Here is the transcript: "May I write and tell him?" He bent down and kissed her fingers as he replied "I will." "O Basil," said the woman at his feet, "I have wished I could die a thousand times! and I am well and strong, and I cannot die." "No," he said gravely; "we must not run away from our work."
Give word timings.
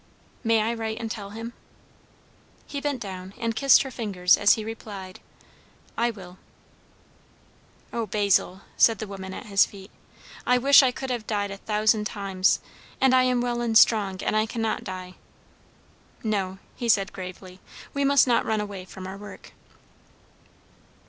"May 0.43 0.63
I 0.63 0.73
write 0.73 0.99
and 0.99 1.11
tell 1.11 1.29
him?" 1.29 1.53
He 2.65 2.81
bent 2.81 2.99
down 2.99 3.35
and 3.37 3.55
kissed 3.55 3.83
her 3.83 3.91
fingers 3.91 4.35
as 4.35 4.53
he 4.53 4.65
replied 4.65 5.19
"I 5.95 6.09
will." 6.09 6.39
"O 7.93 8.07
Basil," 8.07 8.61
said 8.77 8.97
the 8.97 9.05
woman 9.05 9.31
at 9.31 9.45
his 9.45 9.63
feet, 9.67 9.91
"I 10.43 10.53
have 10.53 10.63
wished 10.63 10.81
I 10.81 10.89
could 10.91 11.27
die 11.27 11.45
a 11.45 11.57
thousand 11.57 12.05
times! 12.05 12.61
and 12.99 13.13
I 13.13 13.21
am 13.21 13.41
well 13.41 13.61
and 13.61 13.77
strong, 13.77 14.23
and 14.23 14.35
I 14.35 14.47
cannot 14.47 14.83
die." 14.83 15.17
"No," 16.23 16.57
he 16.75 16.89
said 16.89 17.13
gravely; 17.13 17.59
"we 17.93 18.03
must 18.03 18.25
not 18.25 18.43
run 18.43 18.59
away 18.59 18.85
from 18.85 19.05
our 19.05 19.17
work." 19.19 19.51